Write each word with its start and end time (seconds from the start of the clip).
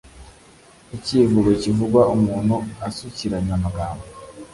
ikivugo 0.97 1.49
kivugwa 1.61 2.01
umuntu 2.15 2.55
asukiranya 2.87 3.51
amagambo 3.57 4.03